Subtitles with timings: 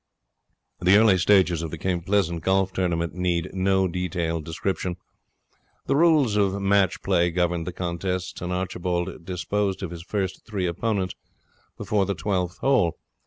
[0.79, 4.95] The early stages of the Cape Pleasant golf tournament need no detailed description.
[5.85, 10.65] The rules of match play governed the contests, and Archibald disposed of his first three
[10.65, 11.13] opponents
[11.77, 12.97] before the twelfth hole.